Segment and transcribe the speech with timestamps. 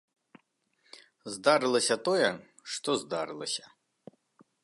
[1.33, 2.29] Здарылася тое,
[2.77, 3.65] што здарылася.